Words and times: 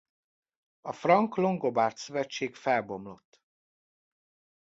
A 0.81 0.91
frank–longobárd 0.91 1.97
szövetség 1.97 2.55
felbomlott. 2.55 3.41